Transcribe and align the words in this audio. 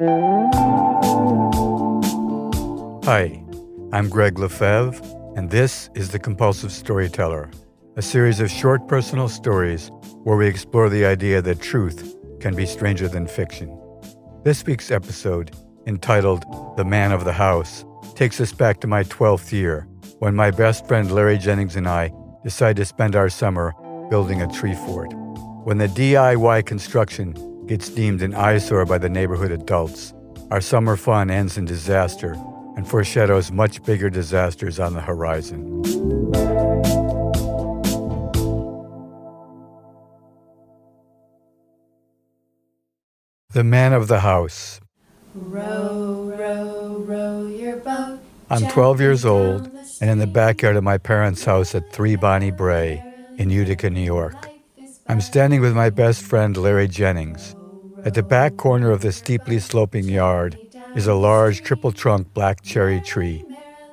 Hi, 0.00 0.06
I'm 3.92 4.08
Gregg 4.08 4.36
LeFevre, 4.36 5.36
and 5.36 5.50
this 5.50 5.90
is 5.96 6.10
The 6.10 6.20
Compulsive 6.20 6.70
Storyteller, 6.70 7.50
a 7.96 8.02
series 8.02 8.38
of 8.38 8.48
short 8.48 8.86
personal 8.86 9.28
stories 9.28 9.90
where 10.22 10.36
we 10.36 10.46
explore 10.46 10.88
the 10.88 11.04
idea 11.04 11.42
that 11.42 11.60
truth 11.60 12.14
can 12.38 12.54
be 12.54 12.64
stranger 12.64 13.08
than 13.08 13.26
fiction. 13.26 13.76
This 14.44 14.64
week's 14.64 14.92
episode, 14.92 15.50
entitled 15.88 16.44
The 16.76 16.84
Man 16.84 17.10
of 17.10 17.24
the 17.24 17.32
House, 17.32 17.84
takes 18.14 18.40
us 18.40 18.52
back 18.52 18.78
to 18.82 18.86
my 18.86 19.02
12th 19.02 19.50
year 19.50 19.88
when 20.20 20.36
my 20.36 20.52
best 20.52 20.86
friend 20.86 21.10
Larry 21.10 21.38
Jennings 21.38 21.74
and 21.74 21.88
I 21.88 22.12
decided 22.44 22.76
to 22.76 22.84
spend 22.84 23.16
our 23.16 23.28
summer 23.28 23.74
building 24.10 24.42
a 24.42 24.52
tree 24.52 24.76
fort. 24.76 25.12
When 25.64 25.78
the 25.78 25.88
DIY 25.88 26.66
construction 26.66 27.34
gets 27.68 27.90
deemed 27.90 28.22
an 28.22 28.34
eyesore 28.34 28.86
by 28.86 28.96
the 28.96 29.10
neighborhood 29.10 29.52
adults, 29.52 30.14
our 30.50 30.60
summer 30.60 30.96
fun 30.96 31.30
ends 31.30 31.58
in 31.58 31.66
disaster 31.66 32.32
and 32.76 32.88
foreshadows 32.88 33.52
much 33.52 33.84
bigger 33.84 34.08
disasters 34.08 34.80
on 34.80 34.94
the 34.94 35.00
horizon. 35.02 35.82
The 43.50 43.64
Man 43.64 43.92
of 43.92 44.08
the 44.08 44.20
House. 44.20 44.80
Row, 45.34 46.32
row, 46.38 47.04
row 47.06 47.46
your 47.46 47.76
boat. 47.76 48.20
I'm 48.48 48.66
12 48.68 49.00
years 49.00 49.24
old 49.26 49.70
and 50.00 50.08
in 50.08 50.18
the 50.18 50.26
backyard 50.26 50.76
of 50.76 50.84
my 50.84 50.96
parents' 50.96 51.44
house 51.44 51.74
at 51.74 51.92
3 51.92 52.16
Bonnie 52.16 52.50
Brae 52.50 53.02
in 53.36 53.50
Utica, 53.50 53.90
New 53.90 54.00
York. 54.00 54.48
I'm 55.06 55.20
standing 55.20 55.60
with 55.60 55.74
my 55.74 55.90
best 55.90 56.22
friend 56.22 56.56
Larry 56.56 56.88
Jennings. 56.88 57.54
At 58.04 58.14
the 58.14 58.22
back 58.22 58.56
corner 58.56 58.92
of 58.92 59.00
the 59.00 59.10
steeply 59.10 59.58
sloping 59.58 60.04
yard 60.04 60.56
is 60.94 61.08
a 61.08 61.14
large 61.14 61.62
triple 61.62 61.90
trunk 61.90 62.32
black 62.32 62.62
cherry 62.62 63.00
tree. 63.00 63.44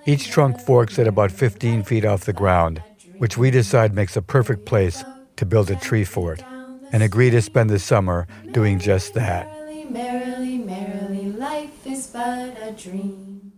Each 0.06 0.30
trunk 0.30 0.59
forks 0.59 1.00
at 1.00 1.08
about 1.08 1.31
15 1.31 1.81
feet 1.81 2.06
off 2.06 2.26
the 2.26 2.31
ground, 2.31 2.83
which 3.17 3.36
we 3.36 3.50
decide 3.50 3.95
makes 3.95 4.16
a 4.16 4.22
perfect 4.22 4.64
place 4.66 5.03
to 5.38 5.45
build 5.45 5.72
a 5.72 5.76
tree 5.76 6.03
fort, 6.03 6.44
and 6.92 7.02
agree 7.02 7.31
to 7.31 7.42
spend 7.42 7.72
the 7.72 7.80
summer 7.80 8.28
doing 8.53 8.78
just 8.78 9.16
that. 9.16 9.48
Merrily, 9.89 10.59
merrily, 10.59 10.59
merrily, 10.59 11.31
life 11.31 11.88
is 11.88 12.06
but 12.08 12.53
a 12.61 12.72
dream. 12.78 13.53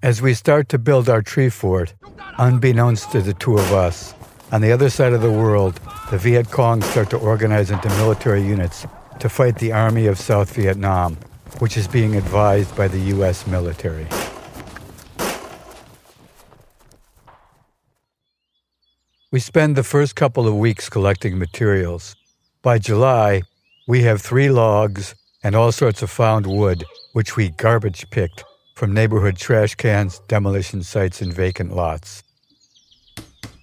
As 0.00 0.22
we 0.22 0.32
start 0.32 0.68
to 0.68 0.78
build 0.78 1.08
our 1.08 1.22
tree 1.22 1.48
fort, 1.48 1.94
unbeknownst 2.38 3.10
to 3.10 3.20
the 3.20 3.34
two 3.34 3.58
of 3.58 3.72
us, 3.72 4.14
on 4.52 4.60
the 4.60 4.70
other 4.70 4.90
side 4.90 5.12
of 5.12 5.22
the 5.22 5.30
world, 5.32 5.80
the 6.12 6.18
Viet 6.18 6.50
Cong 6.52 6.82
start 6.82 7.10
to 7.10 7.18
organize 7.18 7.72
into 7.72 7.88
military 7.90 8.42
units 8.42 8.86
to 9.20 9.28
fight 9.28 9.58
the 9.58 9.70
Army 9.70 10.06
of 10.06 10.18
South 10.18 10.54
Vietnam, 10.54 11.16
which 11.58 11.76
is 11.76 11.86
being 11.86 12.16
advised 12.16 12.74
by 12.74 12.88
the 12.88 12.98
U.S. 13.14 13.46
military. 13.46 14.06
We 19.30 19.38
spend 19.38 19.76
the 19.76 19.84
first 19.84 20.16
couple 20.16 20.48
of 20.48 20.56
weeks 20.56 20.88
collecting 20.88 21.38
materials. 21.38 22.16
By 22.62 22.78
July, 22.78 23.42
we 23.86 24.02
have 24.02 24.22
three 24.22 24.48
logs 24.48 25.14
and 25.44 25.54
all 25.54 25.70
sorts 25.70 26.02
of 26.02 26.10
found 26.10 26.46
wood, 26.46 26.82
which 27.12 27.36
we 27.36 27.50
garbage 27.50 28.08
picked 28.10 28.42
from 28.74 28.94
neighborhood 28.94 29.36
trash 29.36 29.74
cans, 29.74 30.20
demolition 30.28 30.82
sites, 30.82 31.20
and 31.20 31.32
vacant 31.32 31.76
lots. 31.76 32.22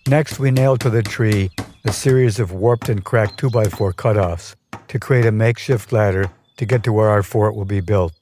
Next, 0.08 0.39
we 0.39 0.52
nail 0.52 0.77
to 0.77 0.89
the 0.89 1.03
tree 1.03 1.49
a 1.83 1.92
series 1.92 2.39
of 2.39 2.52
warped 2.52 2.89
and 2.89 3.03
cracked 3.03 3.42
2x4 3.42 3.94
cutoffs 3.94 4.55
to 4.88 4.99
create 4.99 5.25
a 5.25 5.31
makeshift 5.31 5.91
ladder 5.91 6.30
to 6.57 6.66
get 6.66 6.83
to 6.83 6.93
where 6.93 7.09
our 7.09 7.23
fort 7.23 7.55
will 7.55 7.66
be 7.66 7.81
built. 7.81 8.13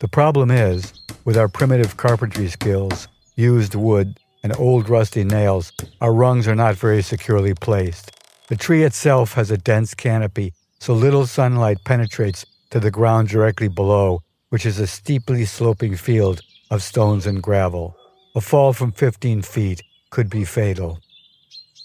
The 0.00 0.08
problem 0.08 0.50
is, 0.50 0.92
with 1.24 1.36
our 1.36 1.48
primitive 1.48 1.96
carpentry 1.96 2.48
skills, 2.48 3.08
used 3.36 3.74
wood, 3.74 4.18
and 4.42 4.54
old 4.58 4.88
rusty 4.88 5.24
nails, 5.24 5.72
our 6.00 6.12
rungs 6.12 6.46
are 6.46 6.54
not 6.54 6.74
very 6.74 7.02
securely 7.02 7.54
placed. 7.54 8.10
The 8.48 8.56
tree 8.56 8.82
itself 8.84 9.32
has 9.34 9.50
a 9.50 9.56
dense 9.56 9.94
canopy, 9.94 10.52
so 10.78 10.92
little 10.92 11.26
sunlight 11.26 11.78
penetrates 11.84 12.44
to 12.70 12.78
the 12.78 12.90
ground 12.90 13.28
directly 13.28 13.68
below, 13.68 14.20
which 14.50 14.66
is 14.66 14.78
a 14.78 14.86
steeply 14.86 15.46
sloping 15.46 15.96
field 15.96 16.42
of 16.70 16.82
stones 16.82 17.26
and 17.26 17.42
gravel. 17.42 17.96
A 18.34 18.40
fall 18.40 18.72
from 18.72 18.92
15 18.92 19.42
feet 19.42 19.82
could 20.10 20.28
be 20.28 20.44
fatal. 20.44 20.98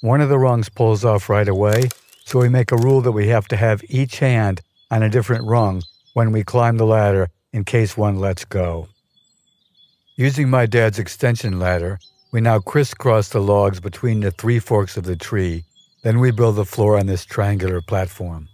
One 0.01 0.19
of 0.19 0.29
the 0.29 0.39
rungs 0.39 0.67
pulls 0.67 1.05
off 1.05 1.29
right 1.29 1.47
away, 1.47 1.89
so 2.29 2.37
we 2.37 2.47
make 2.47 2.71
a 2.71 2.77
rule 2.77 3.01
that 3.01 3.11
we 3.11 3.27
have 3.27 3.47
to 3.47 3.57
have 3.57 3.81
each 3.89 4.19
hand 4.19 4.61
on 4.91 5.01
a 5.01 5.09
different 5.09 5.43
rung 5.47 5.81
when 6.13 6.31
we 6.31 6.43
climb 6.43 6.77
the 6.77 6.85
ladder 6.85 7.27
in 7.53 7.65
case 7.65 7.97
one 7.97 8.19
lets 8.19 8.45
go. 8.45 8.87
Using 10.15 10.47
my 10.47 10.67
dad's 10.67 10.99
extension 10.99 11.57
ladder, 11.57 11.97
we 12.31 12.39
now 12.39 12.59
crisscross 12.59 13.29
the 13.29 13.41
logs 13.41 13.79
between 13.79 14.19
the 14.19 14.29
three 14.29 14.59
forks 14.59 14.95
of 14.95 15.05
the 15.05 15.15
tree, 15.15 15.63
then 16.03 16.19
we 16.19 16.29
build 16.29 16.57
the 16.57 16.65
floor 16.65 16.99
on 16.99 17.07
this 17.07 17.25
triangular 17.25 17.81
platform. 17.81 18.47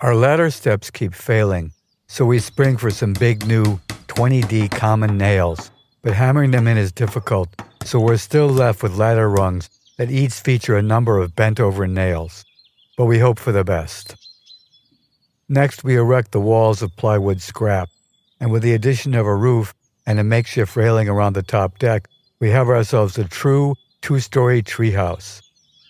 Our 0.00 0.16
ladder 0.16 0.50
steps 0.50 0.90
keep 0.90 1.14
failing, 1.14 1.70
so 2.08 2.26
we 2.26 2.40
spring 2.40 2.76
for 2.76 2.90
some 2.90 3.12
big 3.12 3.46
new 3.46 3.78
20D 4.08 4.72
common 4.72 5.16
nails, 5.16 5.70
but 6.02 6.12
hammering 6.12 6.50
them 6.50 6.66
in 6.66 6.76
is 6.76 6.90
difficult, 6.90 7.50
so 7.84 8.00
we're 8.00 8.16
still 8.16 8.48
left 8.48 8.82
with 8.82 8.96
ladder 8.96 9.30
rungs 9.30 9.70
that 9.96 10.10
each 10.10 10.32
feature 10.32 10.76
a 10.76 10.82
number 10.82 11.18
of 11.18 11.36
bent 11.36 11.60
over 11.60 11.86
nails. 11.86 12.44
But 12.96 13.06
we 13.06 13.18
hope 13.18 13.38
for 13.38 13.52
the 13.52 13.64
best. 13.64 14.16
Next, 15.48 15.84
we 15.84 15.96
erect 15.96 16.32
the 16.32 16.40
walls 16.40 16.80
of 16.80 16.96
plywood 16.96 17.42
scrap, 17.42 17.88
and 18.40 18.50
with 18.50 18.62
the 18.62 18.74
addition 18.74 19.14
of 19.14 19.26
a 19.26 19.34
roof 19.34 19.74
and 20.06 20.18
a 20.18 20.24
makeshift 20.24 20.76
railing 20.76 21.08
around 21.08 21.32
the 21.32 21.42
top 21.42 21.78
deck, 21.78 22.08
we 22.40 22.50
have 22.50 22.68
ourselves 22.68 23.18
a 23.18 23.24
true 23.24 23.74
two 24.00 24.20
story 24.20 24.62
treehouse. 24.62 25.42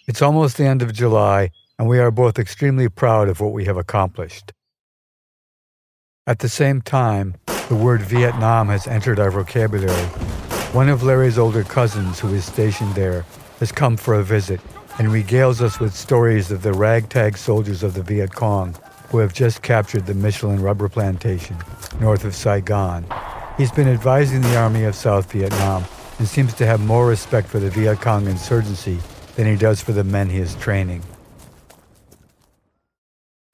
It's 0.06 0.22
almost 0.22 0.56
the 0.56 0.66
end 0.66 0.82
of 0.82 0.92
July, 0.92 1.50
and 1.78 1.88
we 1.88 1.98
are 1.98 2.10
both 2.10 2.38
extremely 2.38 2.88
proud 2.88 3.28
of 3.28 3.40
what 3.40 3.52
we 3.52 3.64
have 3.64 3.76
accomplished. 3.76 4.52
At 6.26 6.38
the 6.38 6.48
same 6.48 6.80
time, 6.80 7.34
the 7.68 7.74
word 7.74 8.00
Vietnam 8.02 8.68
has 8.68 8.86
entered 8.86 9.18
our 9.18 9.30
vocabulary. 9.30 10.06
One 10.72 10.88
of 10.88 11.02
Larry's 11.02 11.38
older 11.38 11.64
cousins, 11.64 12.18
who 12.18 12.32
is 12.34 12.44
stationed 12.44 12.94
there, 12.94 13.24
has 13.60 13.72
come 13.72 13.96
for 13.96 14.14
a 14.14 14.24
visit 14.24 14.60
and 14.98 15.08
regales 15.08 15.60
us 15.60 15.80
with 15.80 15.94
stories 15.94 16.50
of 16.50 16.62
the 16.62 16.72
ragtag 16.72 17.36
soldiers 17.36 17.82
of 17.82 17.94
the 17.94 18.02
Viet 18.02 18.34
Cong 18.34 18.74
who 19.08 19.18
have 19.18 19.32
just 19.32 19.62
captured 19.62 20.06
the 20.06 20.14
Michelin 20.14 20.60
rubber 20.60 20.88
plantation 20.88 21.56
north 22.00 22.24
of 22.24 22.34
Saigon. 22.34 23.06
He's 23.56 23.72
been 23.72 23.88
advising 23.88 24.40
the 24.40 24.56
Army 24.56 24.84
of 24.84 24.94
South 24.94 25.30
Vietnam 25.30 25.84
and 26.18 26.26
seems 26.26 26.54
to 26.54 26.66
have 26.66 26.80
more 26.80 27.06
respect 27.06 27.48
for 27.48 27.58
the 27.58 27.70
Viet 27.70 28.00
Cong 28.00 28.26
insurgency 28.26 28.98
than 29.36 29.46
he 29.46 29.56
does 29.56 29.80
for 29.80 29.92
the 29.92 30.04
men 30.04 30.28
he 30.28 30.38
is 30.38 30.54
training. 30.56 31.02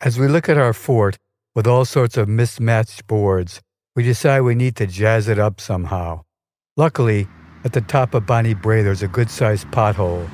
As 0.01 0.19
we 0.19 0.29
look 0.29 0.49
at 0.49 0.57
our 0.57 0.73
fort 0.73 1.17
with 1.55 1.67
all 1.67 1.85
sorts 1.85 2.17
of 2.17 2.29
mismatched 2.29 3.07
boards, 3.07 3.61
we 3.95 4.03
decide 4.03 4.41
we 4.41 4.55
need 4.55 4.77
to 4.77 4.87
jazz 4.87 5.29
it 5.29 5.39
up 5.39 5.61
somehow. 5.61 6.23
Luckily, 6.77 7.29
at 7.65 7.75
the 7.75 7.83
top 7.83 8.15
of 8.15 8.25
Bonnie 8.25 8.55
Brae 8.55 8.83
there's 8.83 9.03
a 9.03 9.09
good 9.09 9.31
sized 9.31 9.67
pothole, 9.69 10.31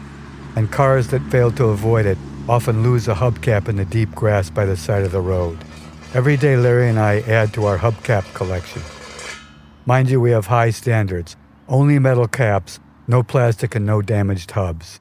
and 0.56 0.72
cars 0.72 1.08
that 1.08 1.22
fail 1.30 1.52
to 1.52 1.66
avoid 1.66 2.06
it 2.06 2.18
often 2.48 2.82
lose 2.82 3.06
a 3.06 3.14
hubcap 3.14 3.68
in 3.68 3.76
the 3.76 3.84
deep 3.84 4.10
grass 4.14 4.48
by 4.50 4.64
the 4.64 4.76
side 4.76 5.04
of 5.04 5.12
the 5.12 5.20
road. 5.20 5.58
Every 6.14 6.36
day, 6.36 6.56
Larry 6.56 6.88
and 6.88 6.98
I 6.98 7.20
add 7.20 7.52
to 7.54 7.66
our 7.66 7.78
hubcap 7.78 8.32
collection. 8.34 8.82
Mind 9.84 10.08
you, 10.08 10.20
we 10.20 10.30
have 10.30 10.46
high 10.46 10.70
standards 10.70 11.36
only 11.68 11.98
metal 11.98 12.28
caps, 12.28 12.78
no 13.08 13.24
plastic, 13.24 13.74
and 13.74 13.84
no 13.84 14.00
damaged 14.00 14.52
hubs. 14.52 15.00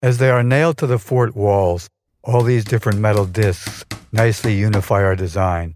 As 0.00 0.18
they 0.18 0.30
are 0.30 0.44
nailed 0.44 0.78
to 0.78 0.86
the 0.86 0.98
fort 0.98 1.34
walls, 1.34 1.88
all 2.22 2.42
these 2.42 2.64
different 2.64 3.00
metal 3.00 3.26
discs 3.26 3.84
nicely 4.12 4.54
unify 4.54 5.02
our 5.02 5.16
design. 5.16 5.74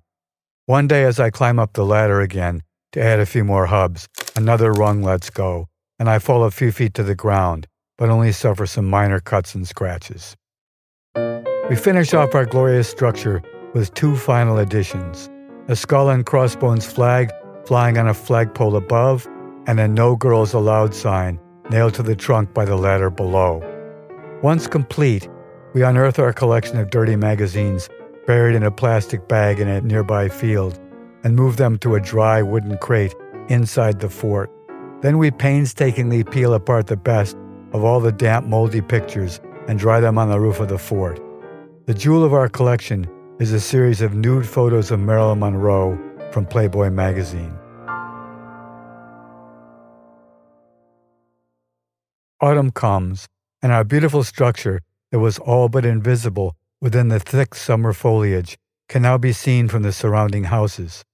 One 0.67 0.87
day, 0.87 1.03
as 1.03 1.19
I 1.19 1.31
climb 1.31 1.59
up 1.59 1.73
the 1.73 1.85
ladder 1.85 2.21
again 2.21 2.63
to 2.93 3.03
add 3.03 3.19
a 3.19 3.27
few 3.27 3.43
more 3.43 3.67
hubs, 3.67 4.07
another 4.37 4.71
rung 4.73 5.03
lets 5.03 5.29
go, 5.29 5.67
and 5.99 6.09
I 6.09 6.21
fall 6.21 6.45
a 6.45 6.53
few 6.53 6.71
feet 6.71 6.95
to 6.95 7.03
the 7.03 7.17
ground 7.17 7.67
but 7.99 8.11
only 8.11 8.33
suffer 8.33 8.67
some 8.67 8.89
minor 8.89 9.21
cuts 9.21 9.55
and 9.55 9.67
scratches. 9.67 10.37
We 11.69 11.77
finish 11.77 12.15
off 12.15 12.35
our 12.35 12.47
glorious 12.47 12.89
structure 12.89 13.43
with 13.75 13.93
two 13.95 14.17
final 14.17 14.59
additions 14.59 15.29
a 15.69 15.75
skull 15.75 16.11
and 16.11 16.25
crossbones 16.25 16.87
flag 16.87 17.33
flying 17.67 17.99
on 17.99 18.07
a 18.07 18.15
flagpole 18.15 18.77
above, 18.77 19.27
and 19.67 19.81
a 19.81 19.89
No 19.89 20.15
Girls 20.15 20.55
Allowed 20.55 20.95
sign 20.95 21.41
nailed 21.71 21.95
to 21.95 22.03
the 22.03 22.15
trunk 22.15 22.55
by 22.55 22.65
the 22.65 22.77
ladder 22.77 23.11
below. 23.11 23.61
Once 24.43 24.69
complete, 24.69 25.29
we 25.75 25.83
unearth 25.83 26.21
our 26.21 26.33
collection 26.33 26.79
of 26.79 26.91
dirty 26.91 27.17
magazines 27.17 27.89
buried 28.27 28.55
in 28.55 28.63
a 28.63 28.71
plastic 28.71 29.27
bag 29.27 29.59
in 29.59 29.67
a 29.67 29.81
nearby 29.81 30.29
field 30.29 30.79
and 31.25 31.35
move 31.35 31.57
them 31.57 31.77
to 31.79 31.97
a 31.97 32.01
dry 32.01 32.41
wooden 32.41 32.79
crate 32.79 33.15
inside 33.49 33.99
the 33.99 34.09
fort. 34.09 34.51
Then 35.03 35.19
we 35.19 35.33
painstakingly 35.33 36.23
peel 36.23 36.55
apart 36.55 36.87
the 36.87 36.97
best 36.97 37.37
of 37.77 37.85
all 37.85 38.01
the 38.01 38.11
damp, 38.11 38.47
moldy 38.47 38.81
pictures 38.81 39.39
and 39.69 39.79
dry 39.79 40.01
them 40.01 40.17
on 40.17 40.31
the 40.31 40.41
roof 40.41 40.61
of 40.61 40.69
the 40.69 40.79
fort. 40.79 41.21
The 41.85 41.93
jewel 41.93 42.25
of 42.25 42.33
our 42.33 42.49
collection 42.49 43.07
is 43.39 43.53
a 43.53 43.61
series 43.61 44.01
of 44.01 44.15
nude 44.15 44.47
photos 44.47 44.91
of 44.91 44.99
Marilyn 44.99 45.41
Monroe 45.41 45.99
from 46.33 46.47
Playboy 46.47 46.89
magazine. 46.89 47.55
Autumn 52.41 52.71
comes, 52.71 53.29
and 53.61 53.73
our 53.73 53.85
beautiful 53.85 54.25
structure 54.25 54.81
that 55.13 55.19
was 55.19 55.39
all 55.39 55.69
but 55.69 55.85
invisible 55.85 56.57
within 56.81 57.09
the 57.09 57.21
thick 57.21 57.55
summer 57.55 57.93
foliage 57.93 58.57
can 58.89 59.03
now 59.03 59.19
be 59.19 59.33
seen 59.33 59.69
from 59.69 59.83
the 59.83 59.93
surrounding 59.93 60.45
houses. 60.45 61.05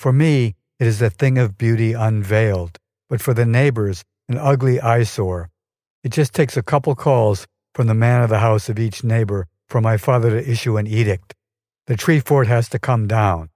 For 0.00 0.12
me, 0.12 0.56
it 0.80 0.88
is 0.88 1.00
a 1.00 1.10
thing 1.10 1.38
of 1.38 1.56
beauty 1.56 1.92
unveiled, 1.92 2.76
but 3.08 3.20
for 3.20 3.34
the 3.34 3.46
neighbors, 3.46 4.02
an 4.28 4.36
ugly 4.36 4.80
eyesore. 4.80 5.48
It 6.04 6.10
just 6.10 6.32
takes 6.32 6.56
a 6.56 6.62
couple 6.62 6.94
calls 6.94 7.46
from 7.74 7.86
the 7.86 7.94
man 7.94 8.22
of 8.22 8.30
the 8.30 8.38
house 8.38 8.68
of 8.68 8.78
each 8.78 9.02
neighbor 9.02 9.46
for 9.68 9.80
my 9.80 9.96
father 9.96 10.30
to 10.30 10.50
issue 10.50 10.76
an 10.76 10.86
edict. 10.86 11.34
The 11.86 11.96
tree 11.96 12.20
fort 12.20 12.46
has 12.46 12.68
to 12.70 12.78
come 12.78 13.06
down. 13.06 13.50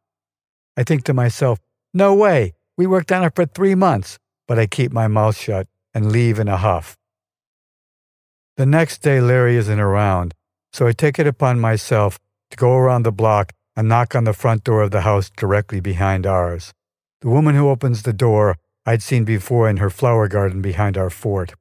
I 0.77 0.85
think 0.85 1.05
to 1.05 1.15
myself, 1.15 1.59
no 1.95 2.15
way, 2.15 2.55
we 2.77 2.87
worked 2.87 3.13
on 3.13 3.25
it 3.25 3.35
for 3.35 3.47
three 3.47 3.75
months, 3.75 4.19
but 4.49 4.59
I 4.59 4.67
keep 4.67 4.93
my 4.93 5.07
mouth 5.07 5.37
shut 5.37 5.69
and 5.95 6.11
leave 6.11 6.39
in 6.39 6.49
a 6.49 6.57
huff. 6.57 6.97
The 8.57 8.67
next 8.67 8.99
day, 8.99 9.21
Larry 9.21 9.57
isn't 9.57 9.81
around, 9.81 10.35
so 10.73 10.87
I 10.87 10.93
take 10.93 11.19
it 11.19 11.27
upon 11.27 11.61
myself 11.61 12.19
to 12.51 12.57
go 12.57 12.75
around 12.75 13.05
the 13.05 13.13
block 13.13 13.53
and 13.77 13.89
knock 13.89 14.15
on 14.15 14.25
the 14.25 14.33
front 14.33 14.65
door 14.65 14.83
of 14.83 14.91
the 14.91 15.03
house 15.03 15.31
directly 15.31 15.81
behind 15.81 16.27
ours. 16.27 16.73
The 17.21 17.29
woman 17.29 17.55
who 17.55 17.69
opens 17.69 18.03
the 18.03 18.13
door 18.13 18.57
I'd 18.85 19.03
seen 19.03 19.25
before 19.25 19.69
in 19.71 19.77
her 19.77 19.91
flower 19.91 20.29
garden 20.29 20.61
behind 20.61 20.99
our 20.99 21.11
fort. 21.11 21.55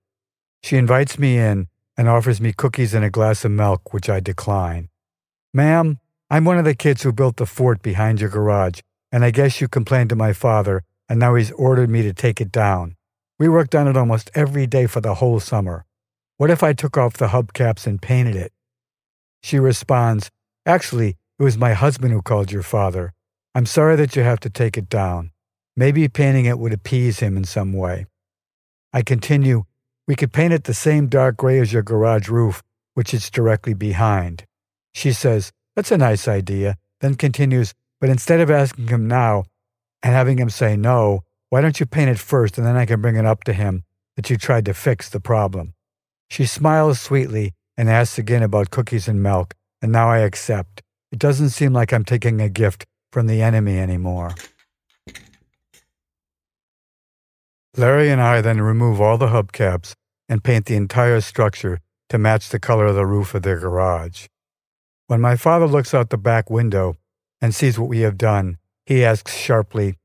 She 0.64 0.78
invites 0.78 1.18
me 1.18 1.38
in 1.38 1.68
and 1.98 2.08
offers 2.08 2.40
me 2.40 2.54
cookies 2.54 2.94
and 2.94 3.04
a 3.04 3.10
glass 3.10 3.44
of 3.46 3.52
milk, 3.52 3.94
which 3.94 4.10
I 4.10 4.20
decline. 4.20 4.90
Ma'am, 5.54 6.00
I'm 6.30 6.46
one 6.46 6.58
of 6.58 6.66
the 6.66 6.76
kids 6.76 7.04
who 7.04 7.12
built 7.12 7.38
the 7.38 7.46
fort 7.46 7.82
behind 7.82 8.22
your 8.22 8.30
garage, 8.30 8.80
and 9.12 9.26
I 9.26 9.32
guess 9.32 9.60
you 9.60 9.68
complained 9.68 10.10
to 10.10 10.16
my 10.16 10.34
father, 10.34 10.84
and 11.10 11.20
now 11.20 11.36
he's 11.36 11.52
ordered 11.52 11.90
me 11.90 12.02
to 12.04 12.14
take 12.14 12.40
it 12.40 12.52
down. 12.52 12.96
We 13.38 13.50
worked 13.50 13.76
on 13.76 13.88
it 13.88 13.98
almost 13.98 14.32
every 14.34 14.68
day 14.68 14.88
for 14.88 15.02
the 15.02 15.16
whole 15.16 15.40
summer. 15.40 15.86
What 16.38 16.50
if 16.50 16.64
I 16.64 16.74
took 16.74 16.98
off 16.98 17.18
the 17.18 17.28
hubcaps 17.28 17.86
and 17.86 18.02
painted 18.02 18.36
it? 18.36 18.54
She 19.44 19.60
responds, 19.60 20.32
Actually, 20.66 21.18
it 21.38 21.44
was 21.44 21.58
my 21.58 21.74
husband 21.74 22.14
who 22.14 22.22
called 22.22 22.52
your 22.52 22.64
father. 22.64 23.14
I'm 23.54 23.66
sorry 23.66 23.96
that 23.98 24.16
you 24.16 24.24
have 24.24 24.40
to 24.42 24.50
take 24.50 24.78
it 24.78 24.88
down. 24.88 25.32
Maybe 25.76 26.08
painting 26.08 26.46
it 26.46 26.60
would 26.60 26.72
appease 26.72 27.20
him 27.20 27.36
in 27.36 27.44
some 27.44 27.74
way. 27.74 28.06
I 28.94 29.02
continue, 29.02 29.64
We 30.08 30.16
could 30.16 30.34
paint 30.34 30.54
it 30.54 30.64
the 30.64 30.74
same 30.74 31.08
dark 31.08 31.38
gray 31.38 31.60
as 31.60 31.72
your 31.72 31.84
garage 31.84 32.28
roof, 32.30 32.64
which 32.94 33.14
it's 33.14 33.30
directly 33.30 33.74
behind. 33.74 34.46
She 34.94 35.12
says, 35.14 35.52
That's 35.76 35.92
a 35.92 35.98
nice 35.98 36.28
idea, 36.28 36.78
then 37.00 37.16
continues, 37.16 37.74
But 38.00 38.10
instead 38.10 38.40
of 38.40 38.52
asking 38.52 38.88
him 38.88 39.08
now 39.08 39.46
and 40.04 40.14
having 40.14 40.38
him 40.38 40.50
say 40.50 40.76
no, 40.76 41.24
why 41.50 41.62
don't 41.62 41.80
you 41.80 41.86
paint 41.86 42.10
it 42.10 42.20
first 42.20 42.58
and 42.58 42.66
then 42.66 42.78
I 42.78 42.86
can 42.86 43.02
bring 43.02 43.16
it 43.16 43.26
up 43.26 43.44
to 43.44 43.54
him 43.54 43.84
that 44.16 44.30
you 44.30 44.38
tried 44.38 44.66
to 44.66 44.74
fix 44.74 45.10
the 45.10 45.20
problem? 45.20 45.74
She 46.30 46.46
smiles 46.46 47.00
sweetly 47.00 47.54
and 47.78 47.90
asks 47.90 48.18
again 48.18 48.44
about 48.44 48.72
cookies 48.72 49.08
and 49.08 49.22
milk, 49.22 49.54
and 49.82 49.92
now 49.92 50.10
I 50.10 50.20
accept. 50.20 50.82
It 51.12 51.20
doesn't 51.20 51.50
seem 51.50 51.74
like 51.74 51.92
I'm 51.92 52.06
taking 52.06 52.40
a 52.40 52.50
gift 52.50 52.86
from 53.12 53.28
the 53.28 53.42
enemy 53.42 53.78
anymore. 53.78 54.34
Larry 57.78 58.10
and 58.10 58.22
I 58.22 58.42
then 58.42 58.62
remove 58.62 59.00
all 59.00 59.18
the 59.18 59.28
hubcaps 59.28 59.94
and 60.28 60.44
paint 60.44 60.66
the 60.66 60.76
entire 60.76 61.22
structure 61.22 61.80
to 62.10 62.18
match 62.18 62.50
the 62.50 62.60
color 62.60 62.88
of 62.88 62.96
the 62.96 63.06
roof 63.06 63.34
of 63.34 63.44
their 63.44 63.60
garage. 63.60 64.28
When 65.08 65.22
my 65.22 65.36
father 65.36 65.68
looks 65.68 65.94
out 65.94 66.10
the 66.10 66.18
back 66.18 66.50
window 66.50 66.98
and 67.42 67.56
sees 67.56 67.80
what 67.80 67.90
we 67.90 68.02
have 68.02 68.18
done, 68.18 68.58
he 68.86 69.06
asks 69.06 69.36
sharply, 69.36 69.98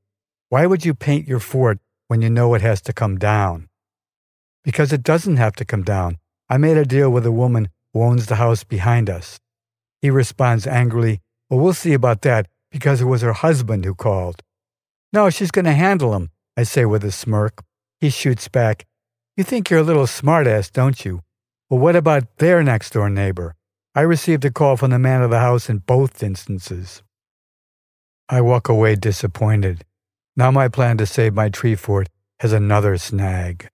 Why 0.49 0.67
would 0.67 0.85
you 0.85 0.95
paint 0.95 1.27
your 1.27 1.41
fort 1.41 1.79
when 2.09 2.23
you 2.23 2.31
know 2.31 2.55
it 2.55 2.63
has 2.63 2.81
to 2.83 2.93
come 2.93 3.19
down? 3.19 3.69
because 4.67 4.93
it 4.93 5.05
doesn't 5.05 5.37
have 5.37 5.55
to 5.55 5.65
come 5.65 5.85
down. 5.85 6.19
I 6.51 6.59
made 6.59 6.77
a 6.77 6.85
deal 6.85 7.09
with 7.09 7.25
a 7.25 7.31
woman 7.31 7.69
who 7.93 8.03
owns 8.03 8.27
the 8.27 8.35
house 8.35 8.65
behind 8.65 9.09
us. 9.09 9.39
He 10.03 10.11
responds 10.11 10.67
angrily, 10.67 11.21
Well, 11.49 11.61
we'll 11.61 11.73
see 11.73 11.93
about 11.93 12.23
that 12.23 12.49
because 12.73 13.01
it 13.01 13.05
was 13.05 13.23
her 13.23 13.33
husband 13.33 13.85
who 13.85 13.95
called. 13.95 14.43
No, 15.13 15.31
she's 15.31 15.53
going 15.53 15.67
to 15.67 15.73
handle 15.73 16.17
him, 16.17 16.31
I 16.57 16.63
say 16.63 16.85
with 16.85 17.05
a 17.05 17.13
smirk. 17.13 17.63
He 18.01 18.11
shoots 18.11 18.49
back, 18.49 18.87
You 19.37 19.45
think 19.45 19.69
you're 19.69 19.81
a 19.81 19.85
little 19.85 20.07
smartass, 20.07 20.73
don't 20.73 21.05
you? 21.05 21.21
Well, 21.69 21.81
what 21.81 21.97
about 21.97 22.39
their 22.39 22.63
next 22.63 22.93
door 22.95 23.11
neighbor? 23.11 23.55
I 23.95 24.03
received 24.03 24.45
a 24.45 24.51
call 24.51 24.77
from 24.77 24.91
the 24.91 24.99
man 24.99 25.23
of 25.23 25.31
the 25.31 25.41
house 25.41 25.69
in 25.69 25.79
both 25.79 26.23
instances. 26.23 27.03
I 28.29 28.41
walk 28.41 28.69
away 28.69 28.95
disappointed. 28.97 29.85
Now 30.37 30.51
my 30.51 30.69
plan 30.69 30.97
to 30.99 31.07
save 31.07 31.35
my 31.35 31.49
tree 31.49 31.75
fort 31.75 32.09
has 32.41 32.53
another 32.53 32.97
snag. 32.99 33.69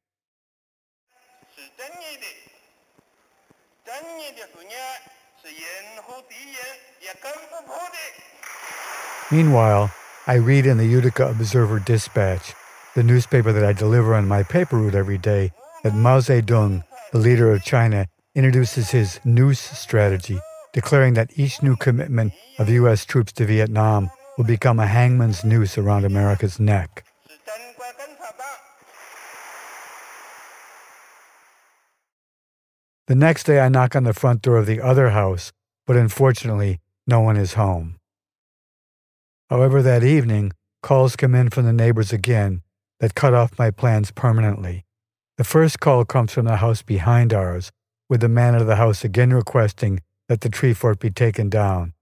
Meanwhile, 9.30 9.90
I 10.26 10.34
read 10.34 10.66
in 10.66 10.76
the 10.76 10.84
Utica 10.86 11.28
Observer 11.28 11.78
Dispatch, 11.80 12.54
the 12.94 13.02
newspaper 13.02 13.52
that 13.52 13.64
I 13.64 13.72
deliver 13.72 14.14
on 14.14 14.28
my 14.28 14.42
paper 14.42 14.76
route 14.76 14.94
every 14.94 15.18
day, 15.18 15.52
that 15.82 15.94
Mao 15.94 16.18
Zedong, 16.18 16.84
the 17.10 17.18
leader 17.18 17.50
of 17.50 17.64
China, 17.64 18.06
introduces 18.34 18.90
his 18.90 19.18
noose 19.24 19.60
strategy, 19.60 20.38
declaring 20.72 21.14
that 21.14 21.30
each 21.38 21.62
new 21.62 21.76
commitment 21.76 22.32
of 22.58 22.68
U.S. 22.68 23.04
troops 23.04 23.32
to 23.34 23.46
Vietnam 23.46 24.10
will 24.36 24.44
become 24.44 24.78
a 24.78 24.86
hangman's 24.86 25.44
noose 25.44 25.78
around 25.78 26.04
America's 26.04 26.60
neck. 26.60 27.04
The 33.06 33.14
next 33.14 33.44
day, 33.44 33.60
I 33.60 33.68
knock 33.68 33.96
on 33.96 34.04
the 34.04 34.14
front 34.14 34.42
door 34.42 34.58
of 34.58 34.66
the 34.66 34.80
other 34.80 35.10
house, 35.10 35.52
but 35.86 35.96
unfortunately, 35.96 36.80
no 37.06 37.20
one 37.20 37.36
is 37.36 37.54
home. 37.54 37.96
However, 39.50 39.82
that 39.82 40.04
evening, 40.04 40.52
calls 40.82 41.16
come 41.16 41.34
in 41.34 41.50
from 41.50 41.64
the 41.64 41.72
neighbors 41.72 42.12
again 42.12 42.62
that 43.02 43.16
cut 43.16 43.34
off 43.34 43.58
my 43.58 43.68
plans 43.68 44.12
permanently. 44.12 44.86
The 45.36 45.42
first 45.42 45.80
call 45.80 46.04
comes 46.04 46.32
from 46.32 46.44
the 46.44 46.58
house 46.58 46.82
behind 46.82 47.34
ours, 47.34 47.72
with 48.08 48.20
the 48.20 48.28
man 48.28 48.54
of 48.54 48.68
the 48.68 48.76
house 48.76 49.02
again 49.02 49.32
requesting 49.32 50.00
that 50.28 50.40
the 50.40 50.48
tree 50.48 50.72
fort 50.72 51.00
be 51.00 51.10
taken 51.10 51.50
down. 51.50 51.94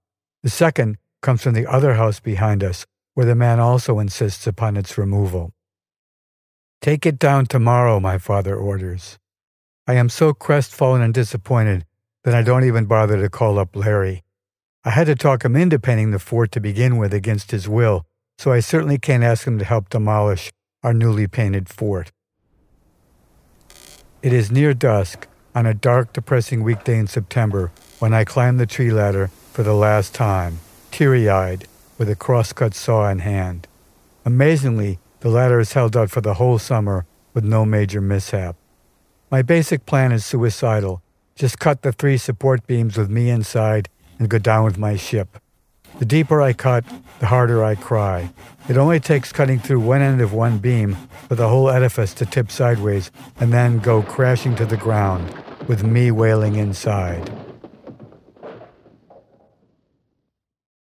The 0.43 0.51
second 0.51 0.99
comes 1.23 1.41
from 1.41 1.55
the 1.55 1.65
other 1.65 1.95
house 1.95 2.19
behind 2.19 2.63
us, 2.63 2.85
where 3.15 3.25
the 3.25 3.33
man 3.33 3.59
also 3.59 3.97
insists 3.97 4.45
upon 4.45 4.77
its 4.77 4.95
removal. 4.95 5.53
Take 6.81 7.07
it 7.07 7.17
down 7.17 7.47
tomorrow, 7.47 7.99
my 7.99 8.19
father 8.19 8.55
orders. 8.55 9.17
I 9.87 9.95
am 9.95 10.07
so 10.07 10.35
crestfallen 10.35 11.01
and 11.01 11.15
disappointed 11.15 11.83
that 12.25 12.35
I 12.35 12.43
don't 12.43 12.63
even 12.63 12.85
bother 12.85 13.19
to 13.19 13.29
call 13.29 13.57
up 13.57 13.75
Larry. 13.75 14.23
I 14.85 14.91
had 14.91 15.07
to 15.07 15.15
talk 15.15 15.43
him 15.43 15.55
into 15.55 15.79
painting 15.79 16.11
the 16.11 16.19
fort 16.19 16.51
to 16.51 16.59
begin 16.59 16.97
with 16.97 17.11
against 17.11 17.49
his 17.49 17.67
will, 17.67 18.05
so 18.37 18.51
I 18.51 18.59
certainly 18.59 18.99
can't 18.99 19.23
ask 19.23 19.47
him 19.47 19.57
to 19.57 19.65
help 19.65 19.89
demolish 19.89 20.51
our 20.83 20.93
newly 20.93 21.27
painted 21.27 21.69
fort. 21.69 22.11
It 24.21 24.33
is 24.33 24.51
near 24.51 24.73
dusk 24.73 25.27
on 25.53 25.65
a 25.65 25.73
dark, 25.73 26.13
depressing 26.13 26.63
weekday 26.63 26.97
in 26.97 27.07
September 27.07 27.71
when 27.99 28.13
I 28.13 28.23
climb 28.23 28.57
the 28.57 28.65
tree 28.65 28.91
ladder 28.91 29.29
for 29.51 29.63
the 29.63 29.73
last 29.73 30.13
time, 30.13 30.59
teary 30.91 31.29
eyed, 31.29 31.67
with 31.97 32.09
a 32.09 32.15
crosscut 32.15 32.73
saw 32.73 33.09
in 33.09 33.19
hand. 33.19 33.67
Amazingly, 34.25 34.99
the 35.19 35.29
ladder 35.29 35.59
is 35.59 35.73
held 35.73 35.97
out 35.97 36.09
for 36.09 36.21
the 36.21 36.35
whole 36.35 36.57
summer 36.57 37.05
with 37.33 37.43
no 37.43 37.65
major 37.65 38.01
mishap. 38.01 38.55
My 39.29 39.41
basic 39.41 39.85
plan 39.85 40.11
is 40.11 40.25
suicidal. 40.25 41.01
Just 41.35 41.59
cut 41.59 41.81
the 41.81 41.91
three 41.91 42.17
support 42.17 42.67
beams 42.67 42.97
with 42.97 43.09
me 43.09 43.29
inside 43.29 43.89
and 44.19 44.29
go 44.29 44.37
down 44.37 44.63
with 44.63 44.77
my 44.77 44.95
ship. 44.95 45.40
The 46.01 46.07
deeper 46.07 46.41
I 46.41 46.53
cut, 46.53 46.83
the 47.19 47.27
harder 47.27 47.63
I 47.63 47.75
cry. 47.75 48.33
It 48.67 48.75
only 48.75 48.99
takes 48.99 49.31
cutting 49.31 49.59
through 49.59 49.81
one 49.81 50.01
end 50.01 50.19
of 50.19 50.33
one 50.33 50.57
beam 50.57 50.95
for 51.27 51.35
the 51.35 51.47
whole 51.47 51.69
edifice 51.69 52.11
to 52.15 52.25
tip 52.25 52.49
sideways 52.49 53.11
and 53.39 53.53
then 53.53 53.77
go 53.77 54.01
crashing 54.01 54.55
to 54.55 54.65
the 54.65 54.77
ground, 54.77 55.31
with 55.67 55.83
me 55.83 56.09
wailing 56.09 56.55
inside. 56.55 57.31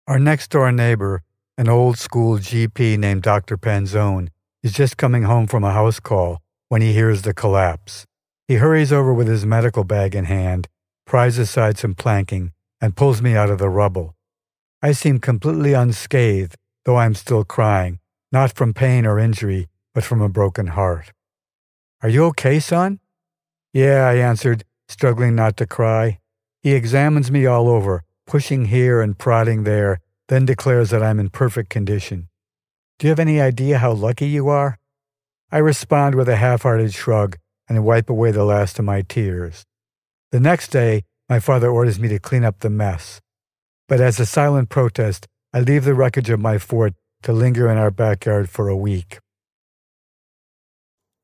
Our 0.06 0.20
next 0.20 0.50
door 0.50 0.70
neighbor, 0.70 1.24
an 1.56 1.68
old 1.68 1.98
school 1.98 2.38
GP 2.38 2.96
named 2.96 3.22
Dr. 3.22 3.58
Panzone, 3.58 4.28
is 4.62 4.72
just 4.72 4.96
coming 4.96 5.24
home 5.24 5.48
from 5.48 5.64
a 5.64 5.72
house 5.72 5.98
call 5.98 6.40
when 6.68 6.80
he 6.80 6.92
hears 6.92 7.22
the 7.22 7.34
collapse. 7.34 8.06
He 8.46 8.54
hurries 8.54 8.92
over 8.92 9.12
with 9.12 9.26
his 9.26 9.44
medical 9.44 9.82
bag 9.82 10.14
in 10.14 10.26
hand, 10.26 10.68
pries 11.06 11.38
aside 11.38 11.76
some 11.76 11.96
planking, 11.96 12.52
and 12.80 12.94
pulls 12.94 13.20
me 13.20 13.34
out 13.34 13.50
of 13.50 13.58
the 13.58 13.68
rubble. 13.68 14.14
I 14.80 14.92
seem 14.92 15.18
completely 15.18 15.72
unscathed, 15.72 16.54
though 16.84 16.94
I 16.94 17.04
am 17.04 17.14
still 17.14 17.44
crying, 17.44 17.98
not 18.30 18.54
from 18.54 18.74
pain 18.74 19.06
or 19.06 19.18
injury, 19.18 19.68
but 19.92 20.04
from 20.04 20.20
a 20.20 20.28
broken 20.28 20.68
heart. 20.68 21.12
Are 22.00 22.08
you 22.08 22.24
okay, 22.26 22.60
son? 22.60 23.00
Yeah, 23.72 24.06
I 24.06 24.14
answered, 24.14 24.62
struggling 24.88 25.34
not 25.34 25.56
to 25.56 25.66
cry. 25.66 26.20
He 26.62 26.74
examines 26.74 27.28
me 27.30 27.44
all 27.44 27.68
over, 27.68 28.04
pushing 28.24 28.66
here 28.66 29.02
and 29.02 29.18
prodding 29.18 29.64
there, 29.64 29.98
then 30.28 30.46
declares 30.46 30.90
that 30.90 31.02
I'm 31.02 31.18
in 31.18 31.30
perfect 31.30 31.70
condition. 31.70 32.28
Do 32.98 33.06
you 33.06 33.10
have 33.10 33.18
any 33.18 33.40
idea 33.40 33.78
how 33.78 33.92
lucky 33.92 34.28
you 34.28 34.48
are? 34.48 34.78
I 35.50 35.58
respond 35.58 36.14
with 36.14 36.28
a 36.28 36.36
half 36.36 36.62
hearted 36.62 36.94
shrug 36.94 37.36
and 37.68 37.84
wipe 37.84 38.08
away 38.08 38.30
the 38.30 38.44
last 38.44 38.78
of 38.78 38.84
my 38.84 39.02
tears. 39.02 39.64
The 40.30 40.40
next 40.40 40.68
day, 40.68 41.02
my 41.28 41.40
father 41.40 41.68
orders 41.68 41.98
me 41.98 42.06
to 42.08 42.18
clean 42.18 42.44
up 42.44 42.60
the 42.60 42.70
mess. 42.70 43.20
But 43.88 44.00
as 44.00 44.20
a 44.20 44.26
silent 44.26 44.68
protest, 44.68 45.26
I 45.52 45.60
leave 45.60 45.84
the 45.84 45.94
wreckage 45.94 46.28
of 46.28 46.40
my 46.40 46.58
fort 46.58 46.92
to 47.22 47.32
linger 47.32 47.70
in 47.70 47.78
our 47.78 47.90
backyard 47.90 48.50
for 48.50 48.68
a 48.68 48.76
week. 48.76 49.18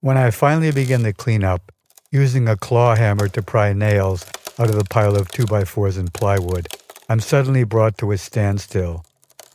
When 0.00 0.16
I 0.16 0.30
finally 0.30 0.72
begin 0.72 1.02
the 1.02 1.12
cleanup, 1.12 1.70
using 2.10 2.48
a 2.48 2.56
claw 2.56 2.94
hammer 2.94 3.28
to 3.28 3.42
pry 3.42 3.72
nails 3.72 4.24
out 4.58 4.70
of 4.70 4.76
the 4.76 4.84
pile 4.84 5.14
of 5.14 5.28
2x4s 5.28 5.98
and 5.98 6.12
plywood, 6.12 6.68
I'm 7.08 7.20
suddenly 7.20 7.64
brought 7.64 7.98
to 7.98 8.12
a 8.12 8.18
standstill. 8.18 9.04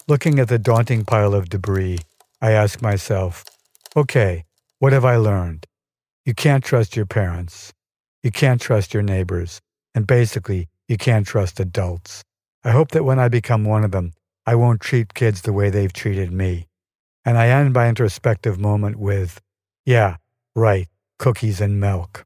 Looking 0.08 0.38
at 0.38 0.48
the 0.48 0.60
daunting 0.60 1.04
pile 1.04 1.34
of 1.34 1.50
debris, 1.50 2.00
I 2.42 2.52
ask 2.52 2.82
myself, 2.82 3.44
okay, 3.96 4.46
what 4.78 4.94
have 4.94 5.06
I 5.06 5.16
learned? 5.18 5.66
You 6.26 6.36
can't 6.36 6.64
trust 6.64 6.96
your 6.96 7.06
parents. 7.08 7.74
You 8.22 8.32
can't 8.32 8.62
trust 8.62 8.94
your 8.94 9.04
neighbors. 9.04 9.62
And 9.96 10.06
basically, 10.06 10.68
you 10.88 10.98
can't 10.98 11.26
trust 11.26 11.60
adults. 11.60 12.24
I 12.64 12.72
hope 12.72 12.92
that 12.92 13.06
when 13.06 13.20
I 13.20 13.30
become 13.30 13.64
one 13.64 13.86
of 13.86 13.92
them, 13.92 14.12
I 14.46 14.56
won't 14.56 14.82
treat 14.82 15.14
kids 15.14 15.44
the 15.44 15.54
way 15.54 15.70
they've 15.70 15.94
treated 15.94 16.34
me. 16.34 16.68
And 17.24 17.38
I 17.38 17.48
end 17.48 17.74
my 17.74 17.88
introspective 17.88 18.60
moment 18.60 18.98
with, 18.98 19.40
yeah, 19.86 20.18
right, 20.56 20.88
cookies 21.20 21.62
and 21.62 21.80
milk. 21.80 22.26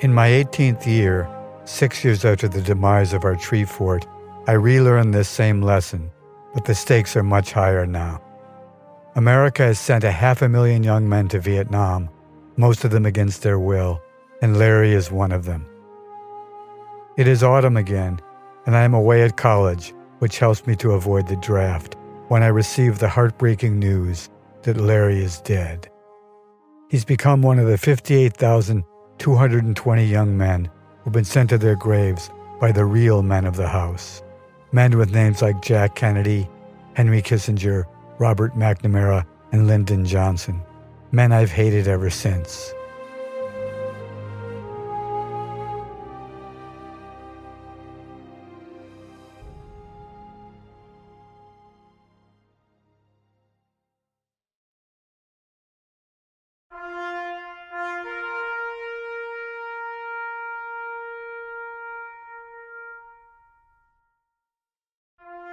In 0.00 0.12
my 0.12 0.28
18th 0.28 0.86
year, 0.86 1.28
six 1.64 2.04
years 2.04 2.24
after 2.24 2.46
the 2.46 2.60
demise 2.60 3.12
of 3.12 3.24
our 3.24 3.34
tree 3.34 3.64
fort, 3.64 4.06
I 4.46 4.52
relearned 4.52 5.12
this 5.12 5.28
same 5.28 5.60
lesson, 5.60 6.10
but 6.52 6.66
the 6.66 6.74
stakes 6.74 7.16
are 7.16 7.22
much 7.22 7.50
higher 7.50 7.86
now. 7.86 8.22
America 9.16 9.62
has 9.62 9.78
sent 9.78 10.04
a 10.04 10.12
half 10.12 10.42
a 10.42 10.48
million 10.48 10.84
young 10.84 11.08
men 11.08 11.28
to 11.28 11.40
Vietnam, 11.40 12.10
most 12.56 12.84
of 12.84 12.92
them 12.92 13.06
against 13.06 13.42
their 13.42 13.58
will, 13.58 14.00
and 14.42 14.56
Larry 14.56 14.92
is 14.92 15.10
one 15.10 15.32
of 15.32 15.46
them. 15.46 15.66
It 17.16 17.28
is 17.28 17.44
autumn 17.44 17.76
again, 17.76 18.18
and 18.66 18.74
I 18.74 18.82
am 18.82 18.92
away 18.92 19.22
at 19.22 19.36
college, 19.36 19.94
which 20.18 20.40
helps 20.40 20.66
me 20.66 20.74
to 20.76 20.94
avoid 20.94 21.28
the 21.28 21.36
draft, 21.36 21.94
when 22.26 22.42
I 22.42 22.48
receive 22.48 22.98
the 22.98 23.08
heartbreaking 23.08 23.78
news 23.78 24.28
that 24.62 24.78
Larry 24.78 25.22
is 25.22 25.40
dead. 25.42 25.88
He's 26.90 27.04
become 27.04 27.40
one 27.40 27.60
of 27.60 27.68
the 27.68 27.78
58,220 27.78 30.04
young 30.04 30.36
men 30.36 30.68
who've 31.02 31.12
been 31.12 31.24
sent 31.24 31.50
to 31.50 31.58
their 31.58 31.76
graves 31.76 32.32
by 32.60 32.72
the 32.72 32.84
real 32.84 33.22
men 33.22 33.44
of 33.44 33.54
the 33.54 33.68
house. 33.68 34.20
Men 34.72 34.98
with 34.98 35.14
names 35.14 35.40
like 35.40 35.62
Jack 35.62 35.94
Kennedy, 35.94 36.50
Henry 36.94 37.22
Kissinger, 37.22 37.84
Robert 38.18 38.54
McNamara, 38.54 39.24
and 39.52 39.68
Lyndon 39.68 40.04
Johnson. 40.04 40.60
Men 41.12 41.30
I've 41.30 41.52
hated 41.52 41.86
ever 41.86 42.10
since. 42.10 42.74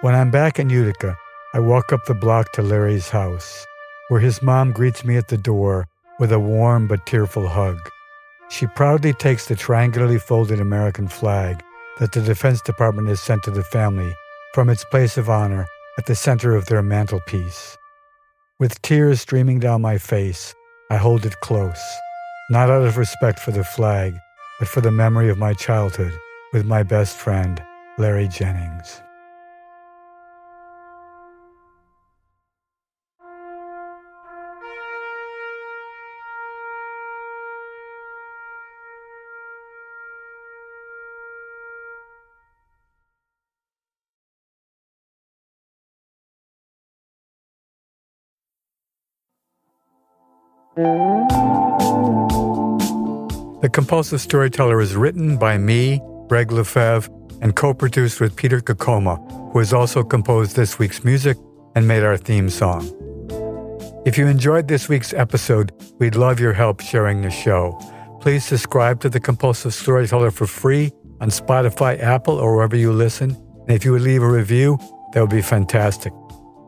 When 0.01 0.15
I'm 0.15 0.31
back 0.31 0.57
in 0.57 0.71
Utica, 0.71 1.15
I 1.53 1.59
walk 1.59 1.93
up 1.93 2.05
the 2.05 2.15
block 2.15 2.53
to 2.53 2.63
Larry's 2.63 3.09
house, 3.09 3.67
where 4.07 4.19
his 4.19 4.41
mom 4.41 4.71
greets 4.71 5.05
me 5.05 5.15
at 5.15 5.27
the 5.27 5.37
door 5.37 5.87
with 6.17 6.31
a 6.31 6.39
warm 6.39 6.87
but 6.87 7.05
tearful 7.05 7.47
hug. 7.47 7.77
She 8.49 8.65
proudly 8.65 9.13
takes 9.13 9.45
the 9.45 9.53
triangularly 9.55 10.19
folded 10.19 10.59
American 10.59 11.07
flag 11.07 11.61
that 11.99 12.13
the 12.13 12.21
Defense 12.21 12.61
Department 12.61 13.09
has 13.09 13.19
sent 13.19 13.43
to 13.43 13.51
the 13.51 13.63
family 13.63 14.11
from 14.55 14.69
its 14.69 14.83
place 14.85 15.19
of 15.19 15.29
honor 15.29 15.67
at 15.99 16.07
the 16.07 16.15
center 16.15 16.55
of 16.55 16.65
their 16.65 16.81
mantelpiece. 16.81 17.77
With 18.59 18.81
tears 18.81 19.21
streaming 19.21 19.59
down 19.59 19.83
my 19.83 19.99
face, 19.99 20.55
I 20.89 20.97
hold 20.97 21.27
it 21.27 21.41
close, 21.41 21.79
not 22.49 22.71
out 22.71 22.87
of 22.87 22.97
respect 22.97 23.37
for 23.37 23.51
the 23.51 23.63
flag, 23.63 24.15
but 24.57 24.67
for 24.67 24.81
the 24.81 24.89
memory 24.89 25.29
of 25.29 25.37
my 25.37 25.53
childhood 25.53 26.17
with 26.53 26.65
my 26.65 26.81
best 26.81 27.17
friend, 27.17 27.61
Larry 27.99 28.27
Jennings. 28.27 28.99
The 50.73 51.19
Compulsive 53.73 54.21
Storyteller 54.21 54.79
is 54.79 54.95
written 54.95 55.35
by 55.35 55.57
me, 55.57 55.99
Gregg 56.29 56.47
LeFevre, 56.47 57.09
and 57.41 57.57
co 57.57 57.73
produced 57.73 58.21
with 58.21 58.37
Peter 58.37 58.61
Kokoma, 58.61 59.51
who 59.51 59.59
has 59.59 59.73
also 59.73 60.01
composed 60.01 60.55
this 60.55 60.79
week's 60.79 61.03
music 61.03 61.35
and 61.75 61.89
made 61.89 62.03
our 62.03 62.15
theme 62.15 62.49
song. 62.49 62.89
If 64.05 64.17
you 64.17 64.27
enjoyed 64.27 64.69
this 64.69 64.87
week's 64.87 65.11
episode, 65.13 65.73
we'd 65.99 66.15
love 66.15 66.39
your 66.39 66.53
help 66.53 66.79
sharing 66.79 67.21
the 67.21 67.31
show. 67.31 67.77
Please 68.21 68.45
subscribe 68.45 69.01
to 69.01 69.09
The 69.09 69.19
Compulsive 69.19 69.73
Storyteller 69.73 70.31
for 70.31 70.47
free 70.47 70.93
on 71.19 71.31
Spotify, 71.31 71.99
Apple, 71.99 72.37
or 72.37 72.55
wherever 72.55 72.77
you 72.77 72.93
listen. 72.93 73.31
And 73.67 73.71
if 73.71 73.83
you 73.83 73.91
would 73.91 74.03
leave 74.03 74.23
a 74.23 74.31
review, 74.31 74.77
that 75.11 75.19
would 75.19 75.31
be 75.31 75.41
fantastic. 75.41 76.13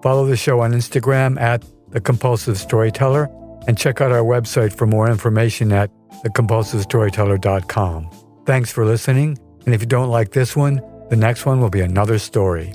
Follow 0.02 0.26
the 0.26 0.36
show 0.36 0.60
on 0.60 0.74
Instagram 0.74 1.40
at 1.40 1.64
The 1.92 2.02
Compulsive 2.02 2.58
Storyteller 2.58 3.30
and 3.68 3.78
check 3.78 4.02
out 4.02 4.12
our 4.12 4.24
website 4.24 4.74
for 4.74 4.86
more 4.86 5.10
information 5.10 5.72
at 5.72 5.90
thecompulsivestoryteller.com. 6.24 8.10
Thanks 8.46 8.72
for 8.72 8.86
listening, 8.86 9.38
and 9.66 9.74
if 9.74 9.82
you 9.82 9.88
don't 9.88 10.10
like 10.10 10.32
this 10.32 10.56
one, 10.56 10.82
the 11.10 11.16
next 11.16 11.46
one 11.46 11.62
will 11.62 11.70
be 11.70 11.82
another 11.82 12.20
story. 12.20 12.74